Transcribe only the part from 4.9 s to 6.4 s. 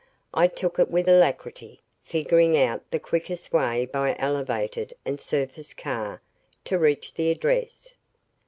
and surface car